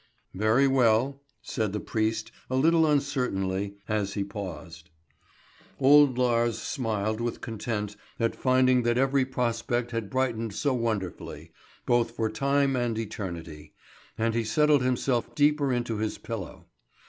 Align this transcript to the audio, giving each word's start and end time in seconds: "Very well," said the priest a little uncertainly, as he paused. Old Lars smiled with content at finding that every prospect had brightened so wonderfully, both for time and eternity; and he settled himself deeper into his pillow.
"Very 0.33 0.67
well," 0.67 1.21
said 1.43 1.73
the 1.73 1.79
priest 1.79 2.31
a 2.49 2.55
little 2.55 2.87
uncertainly, 2.87 3.75
as 3.87 4.15
he 4.15 4.23
paused. 4.23 4.89
Old 5.79 6.17
Lars 6.17 6.59
smiled 6.59 7.21
with 7.21 7.39
content 7.39 7.95
at 8.19 8.35
finding 8.35 8.81
that 8.81 8.97
every 8.97 9.25
prospect 9.25 9.91
had 9.91 10.09
brightened 10.09 10.55
so 10.55 10.73
wonderfully, 10.73 11.51
both 11.85 12.09
for 12.09 12.31
time 12.31 12.75
and 12.75 12.97
eternity; 12.97 13.75
and 14.17 14.33
he 14.33 14.43
settled 14.43 14.81
himself 14.81 15.35
deeper 15.35 15.71
into 15.71 15.97
his 15.97 16.17
pillow. 16.17 16.65